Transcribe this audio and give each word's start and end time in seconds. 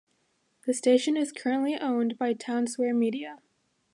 The 0.65 0.73
station 0.73 1.15
is 1.15 1.31
currently 1.31 1.75
owned 1.77 2.17
by 2.17 2.33
Townsquare 2.33 2.97
Media. 2.97 3.37